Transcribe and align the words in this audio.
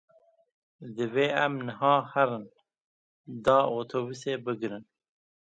Divê 0.95 1.27
em 1.43 1.53
niha 1.67 1.95
herin, 2.11 2.45
da 3.43 3.57
otobusê 3.79 4.33
bigirin. 4.43 4.85